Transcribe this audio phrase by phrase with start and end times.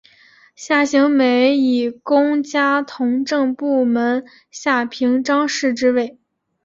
[0.55, 6.17] 夏行美以功加同政事门下平章事之位。